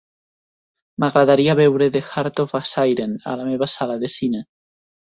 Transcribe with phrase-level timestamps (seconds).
[1.03, 4.47] M'agradaria veure "The Heart of a Siren" a la meva sala de cine.